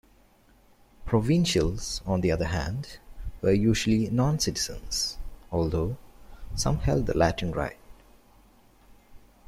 Provincials, 1.05 2.01
on 2.07 2.21
the 2.21 2.31
other 2.31 2.47
hand, 2.47 2.97
were 3.43 3.51
usually 3.53 4.09
non-citizens, 4.09 5.19
although 5.51 5.95
some 6.55 6.79
held 6.79 7.05
the 7.05 7.15
Latin 7.15 7.51
Right. 7.51 7.77